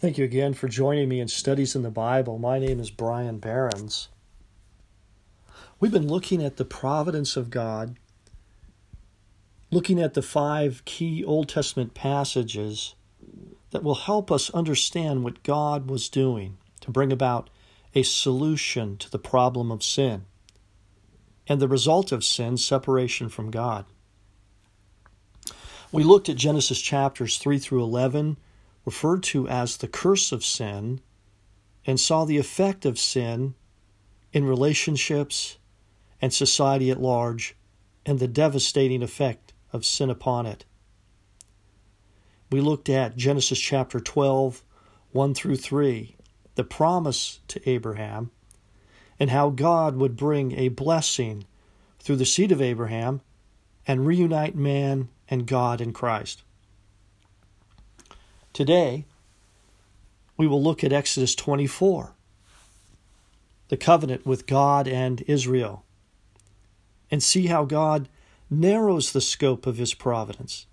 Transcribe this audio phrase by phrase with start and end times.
[0.00, 2.38] Thank you again for joining me in Studies in the Bible.
[2.38, 4.06] My name is Brian Behrens.
[5.80, 7.96] We've been looking at the providence of God,
[9.72, 12.94] looking at the five key Old Testament passages
[13.72, 17.50] that will help us understand what God was doing to bring about
[17.92, 20.26] a solution to the problem of sin
[21.48, 23.84] and the result of sin, separation from God.
[25.90, 28.36] We looked at Genesis chapters 3 through 11
[28.88, 30.98] referred to as the curse of sin,
[31.84, 33.54] and saw the effect of sin
[34.32, 35.58] in relationships
[36.22, 37.54] and society at large,
[38.06, 40.64] and the devastating effect of sin upon it.
[42.50, 44.64] We looked at Genesis chapter 12,
[45.12, 46.16] 1 through 3,
[46.54, 48.30] the promise to Abraham,
[49.20, 51.44] and how God would bring a blessing
[51.98, 53.20] through the seed of Abraham
[53.86, 56.42] and reunite man and God in Christ.
[58.58, 59.04] Today,
[60.36, 62.16] we will look at Exodus 24,
[63.68, 65.84] the covenant with God and Israel,
[67.08, 68.08] and see how God
[68.50, 70.66] narrows the scope of his providence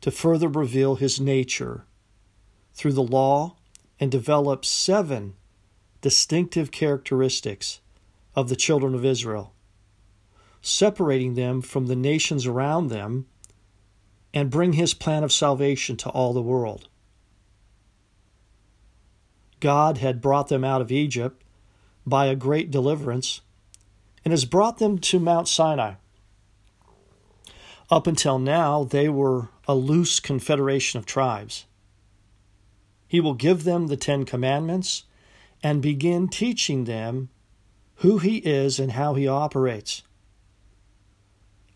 [0.00, 1.86] to further reveal his nature
[2.72, 3.56] through the law
[3.98, 5.34] and develop seven
[6.00, 7.80] distinctive characteristics
[8.36, 9.52] of the children of Israel,
[10.62, 13.26] separating them from the nations around them
[14.36, 16.90] and bring his plan of salvation to all the world.
[19.60, 21.42] God had brought them out of Egypt
[22.06, 23.40] by a great deliverance
[24.26, 25.94] and has brought them to Mount Sinai.
[27.90, 31.64] Up until now, they were a loose confederation of tribes.
[33.08, 35.04] He will give them the Ten Commandments
[35.62, 37.30] and begin teaching them
[37.96, 40.02] who He is and how He operates.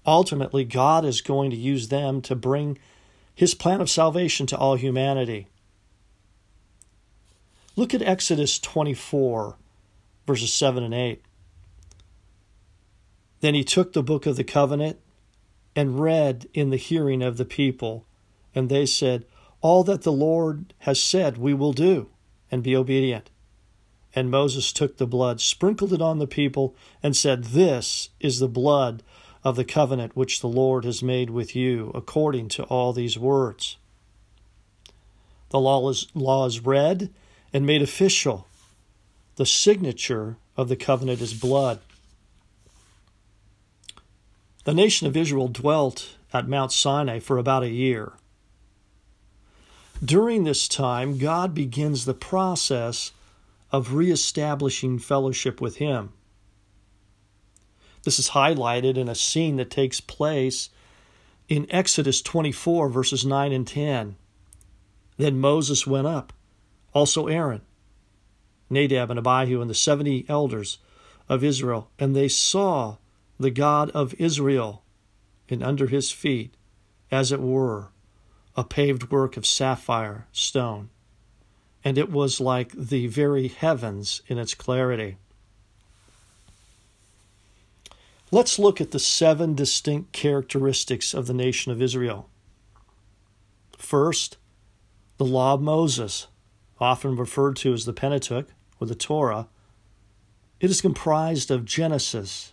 [0.06, 2.78] Ultimately, God is going to use them to bring
[3.34, 5.46] his plan of salvation to all humanity.
[7.76, 9.56] Look at Exodus 24,
[10.26, 11.22] verses 7 and 8.
[13.40, 14.98] Then he took the book of the covenant
[15.74, 18.05] and read in the hearing of the people,
[18.55, 19.24] and they said,
[19.60, 22.08] All that the Lord has said we will do,
[22.50, 23.30] and be obedient.
[24.14, 28.48] And Moses took the blood, sprinkled it on the people, and said, This is the
[28.48, 29.02] blood
[29.42, 33.77] of the covenant which the Lord has made with you, according to all these words.
[35.51, 37.11] The law is, law is read
[37.52, 38.46] and made official.
[39.36, 41.80] The signature of the covenant is blood.
[44.64, 48.12] The nation of Israel dwelt at Mount Sinai for about a year.
[50.05, 53.12] During this time, God begins the process
[53.72, 56.12] of reestablishing fellowship with Him.
[58.05, 60.70] This is highlighted in a scene that takes place
[61.48, 64.16] in Exodus 24, verses 9 and 10.
[65.16, 66.33] Then Moses went up,
[66.94, 67.60] also Aaron,
[68.70, 70.78] Nadab and Abihu, and the 70 elders
[71.28, 72.96] of Israel, and they saw
[73.39, 74.83] the God of Israel,
[75.48, 76.55] and under his feet,
[77.10, 77.89] as it were,
[78.56, 80.90] a paved work of sapphire stone,
[81.84, 85.16] and it was like the very heavens in its clarity.
[88.33, 92.29] Let's look at the seven distinct characteristics of the nation of Israel.
[93.77, 94.36] First,
[95.17, 96.29] the law of Moses,
[96.79, 98.48] often referred to as the Pentateuch
[98.80, 99.48] or the Torah.
[100.61, 102.52] It is comprised of Genesis,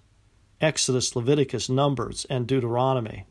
[0.59, 3.25] Exodus, Leviticus, Numbers, and Deuteronomy.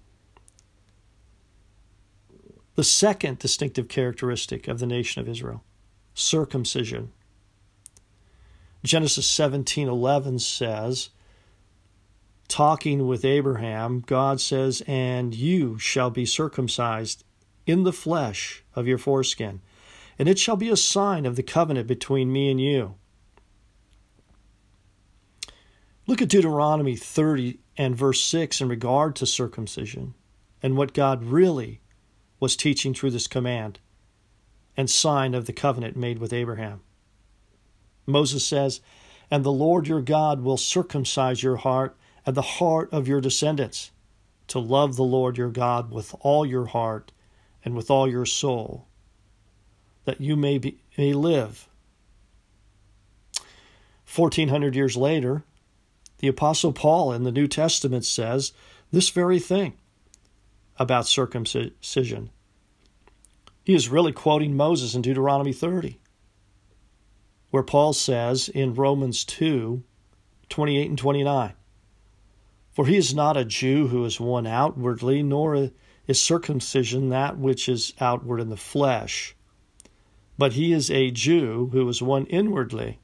[2.76, 5.64] The second distinctive characteristic of the nation of Israel,
[6.14, 7.10] circumcision.
[8.84, 11.10] Genesis 17:11 says,
[12.48, 17.24] talking with Abraham, God says, And you shall be circumcised
[17.66, 19.60] in the flesh of your foreskin,
[20.18, 22.94] and it shall be a sign of the covenant between me and you.
[26.06, 30.14] Look at Deuteronomy 30 and verse 6 in regard to circumcision
[30.62, 31.80] and what God really
[32.38, 33.80] was teaching through this command
[34.76, 36.80] and sign of the covenant made with Abraham.
[38.06, 38.80] Moses says,
[39.30, 43.92] And the Lord your God will circumcise your heart and the heart of your descendants,
[44.48, 47.12] to love the Lord your God with all your heart
[47.64, 48.86] and with all your soul,
[50.04, 51.68] that you may, be, may live.
[54.14, 55.44] 1400 years later,
[56.18, 58.52] the Apostle Paul in the New Testament says
[58.90, 59.74] this very thing
[60.78, 62.30] about circumcision.
[63.64, 65.98] He is really quoting Moses in Deuteronomy 30,
[67.50, 69.82] where Paul says in Romans 2
[70.48, 71.52] 28 and 29
[72.76, 75.70] for he is not a Jew who is one outwardly, nor
[76.06, 79.34] is circumcision that which is outward in the flesh,
[80.36, 83.00] But he is a Jew who is one inwardly,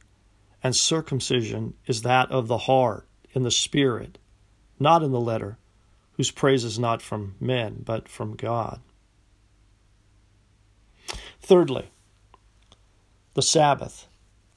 [0.62, 4.18] and circumcision is that of the heart, in the spirit,
[4.78, 5.56] not in the letter,
[6.18, 8.82] whose praise is not from men, but from God.
[11.40, 11.88] Thirdly,
[13.32, 14.06] the Sabbath.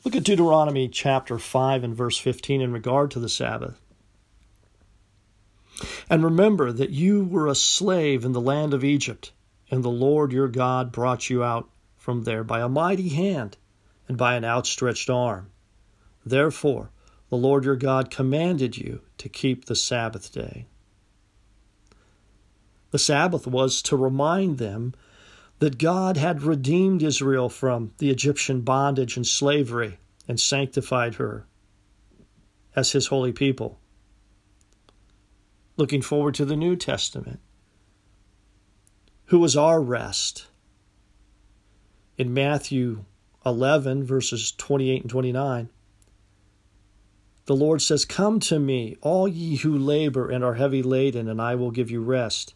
[0.04, 3.80] Look at Deuteronomy chapter 5 and verse 15 in regard to the Sabbath.
[6.10, 9.32] And remember that you were a slave in the land of Egypt,
[9.72, 13.58] and the Lord your God brought you out from there by a mighty hand
[14.08, 15.50] and by an outstretched arm.
[16.26, 16.92] Therefore,
[17.30, 20.68] the Lord your God commanded you to keep the Sabbath day.
[22.92, 24.94] The Sabbath was to remind them
[25.60, 29.98] that God had redeemed Israel from the Egyptian bondage and slavery
[30.28, 31.48] and sanctified her
[32.76, 33.80] as his holy people.
[35.78, 37.40] Looking forward to the New Testament,
[39.26, 40.48] who was our rest.
[42.18, 43.04] In Matthew
[43.46, 45.70] 11, verses 28 and 29,
[47.46, 51.42] the Lord says, Come to me, all ye who labor and are heavy laden, and
[51.42, 52.56] I will give you rest.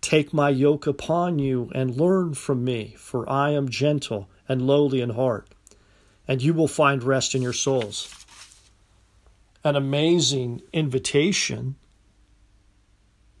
[0.00, 5.00] Take my yoke upon you and learn from me, for I am gentle and lowly
[5.00, 5.48] in heart,
[6.26, 8.12] and you will find rest in your souls.
[9.64, 11.76] An amazing invitation.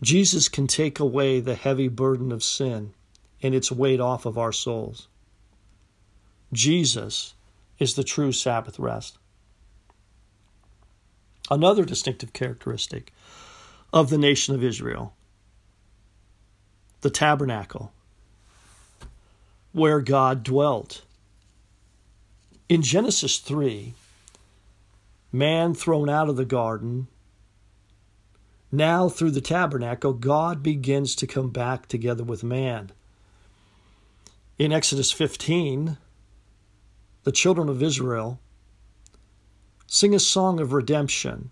[0.02, 2.92] Jesus can take away the heavy burden of sin
[3.42, 5.08] and its weight off of our souls.
[6.52, 7.34] Jesus
[7.78, 9.18] is the true Sabbath rest.
[11.50, 13.12] Another distinctive characteristic
[13.92, 15.14] of the nation of Israel
[17.02, 17.92] the tabernacle,
[19.72, 21.02] where God dwelt.
[22.68, 23.94] In Genesis 3,
[25.30, 27.06] man thrown out of the garden,
[28.76, 32.92] now through the tabernacle, God begins to come back together with man.
[34.58, 35.98] In Exodus 15,
[37.24, 38.38] the children of Israel
[39.86, 41.50] sing a song of redemption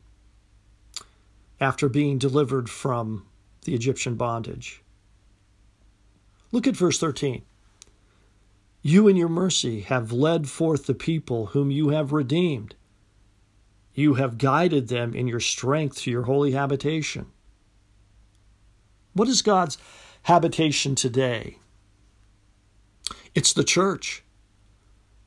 [1.61, 3.25] after being delivered from
[3.65, 4.82] the Egyptian bondage.
[6.53, 7.43] Look at verse 13.
[8.82, 12.75] You in your mercy have led forth the people whom you have redeemed.
[13.94, 17.26] You have guided them in your strength to your holy habitation.
[19.12, 19.79] What is God's
[20.23, 21.58] habitation today?
[23.35, 24.25] It's the church.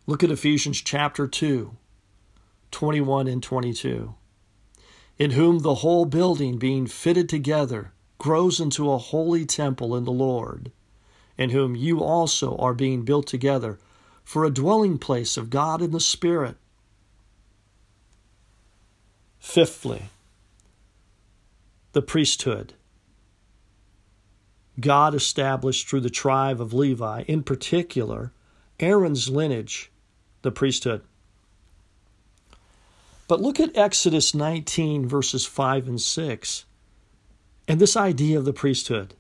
[0.05, 1.75] Look at Ephesians chapter 2,
[2.71, 4.15] 21 and 22.
[5.17, 10.11] In whom the whole building being fitted together grows into a holy temple in the
[10.11, 10.71] Lord
[11.37, 13.77] in whom you also are being built together
[14.23, 16.57] for a dwelling place of God in the Spirit.
[19.47, 20.09] Fifthly,
[21.94, 22.73] the priesthood.
[24.77, 28.33] God established through the tribe of Levi, in particular,
[28.77, 29.89] Aaron's lineage,
[30.41, 31.01] the priesthood.
[33.29, 36.65] But look at Exodus 19, verses 5 and 6,
[37.69, 39.15] and this idea of the priesthood.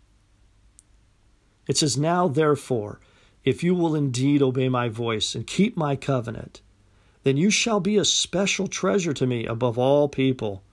[1.67, 2.99] It says, Now therefore,
[3.45, 6.61] if you will indeed obey my voice and keep my covenant,
[7.27, 10.63] then you shall be a special treasure to me above all people,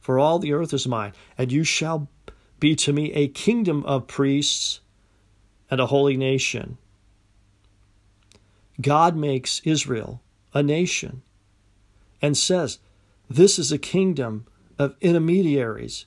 [0.00, 2.08] for all the earth is mine, and you shall
[2.58, 4.80] be to me a kingdom of priests
[5.70, 6.78] and a holy nation.
[8.80, 10.20] God makes Israel
[10.52, 11.22] a nation
[12.20, 12.80] and says,
[13.28, 14.46] This is a kingdom
[14.80, 16.06] of intermediaries,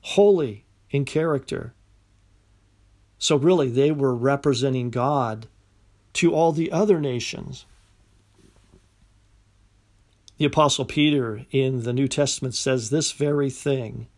[0.00, 1.74] holy in character.
[3.20, 5.46] So, really, they were representing God
[6.14, 7.66] to all the other nations.
[10.36, 14.08] The Apostle Peter in the New Testament says this very thing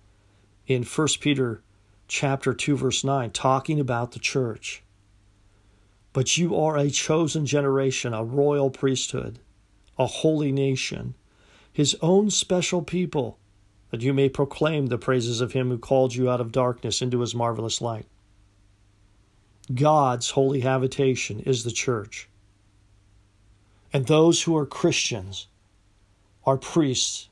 [0.66, 1.62] in 1 Peter
[2.08, 4.82] chapter 2 verse 9 talking about the church.
[6.14, 9.40] But you are a chosen generation, a royal priesthood,
[9.99, 11.14] a holy nation,
[11.70, 13.38] his own special people,
[13.90, 17.20] that you may proclaim the praises of him who called you out of darkness into
[17.20, 18.06] his marvelous light.
[19.75, 22.30] God's holy habitation is the church.
[23.92, 25.49] And those who are Christians
[26.47, 27.29] are priests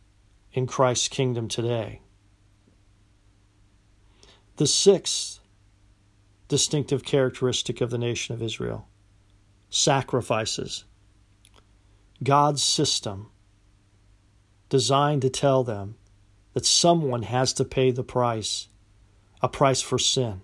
[0.53, 2.01] in Christ's kingdom today.
[4.57, 5.41] The sixth
[6.49, 8.89] distinctive characteristic of the nation of Israel
[9.71, 10.85] sacrifices.
[12.23, 13.31] God's system
[14.69, 15.97] designed to tell them
[16.53, 18.69] that someone has to pay the price,
[19.43, 20.41] a price for sin.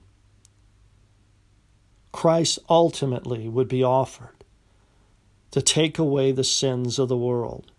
[2.13, 4.45] Christ ultimately would be offered
[5.53, 7.71] to take away the sins of the world.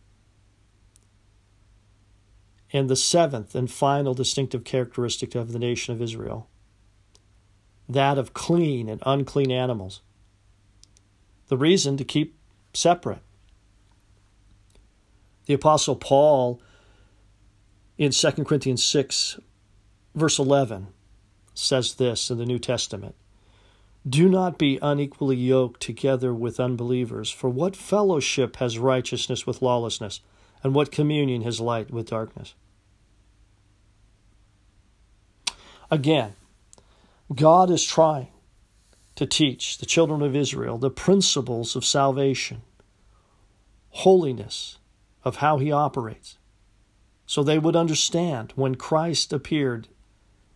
[2.74, 6.48] And the seventh and final distinctive characteristic of the nation of Israel
[7.94, 10.02] that of clean and unclean animals.
[11.48, 12.38] The reason to keep
[12.74, 13.22] separate.
[15.46, 16.62] The Apostle Paul
[17.98, 19.40] in 2 Corinthians 6,
[20.16, 20.88] verse 11,
[21.54, 23.16] says this in the New Testament
[24.08, 30.22] Do not be unequally yoked together with unbelievers, for what fellowship has righteousness with lawlessness,
[30.64, 32.56] and what communion has light with darkness?
[35.92, 36.34] Again,
[37.36, 38.30] God is trying
[39.16, 42.62] to teach the children of Israel the principles of salvation,
[43.90, 44.78] holiness,
[45.26, 46.38] of how he operates,
[47.26, 49.90] so they would understand when Christ appeared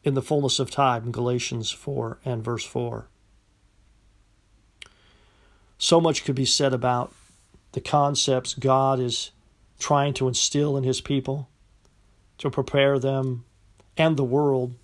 [0.06, 3.08] in the fullness of time, Galatians 4 and verse 4.
[5.78, 7.14] So much could be said about
[7.74, 9.32] the concepts God is
[9.80, 11.50] trying to instill in his people
[12.38, 13.44] to prepare them
[13.98, 14.76] and the world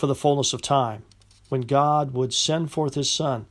[0.00, 1.02] for the fullness of time
[1.50, 3.44] when God would send forth his Son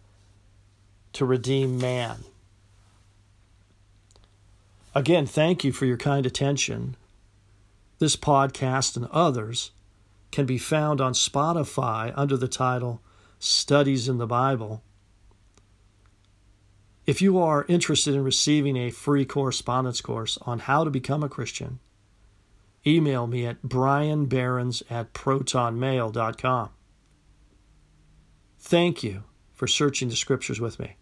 [1.14, 2.24] to redeem man.
[4.96, 6.96] Again, thank you for your kind attention.
[8.00, 9.70] This podcast and others
[10.32, 13.00] can be found on Spotify under the title
[13.38, 14.82] Studies in the Bible.
[17.06, 21.30] If you are interested in receiving a free correspondence course on how to become a
[21.30, 21.78] Christian,
[22.86, 26.70] email me at brianbarons at protonmail.com.
[28.60, 30.96] Thank you for searching the scriptures with me.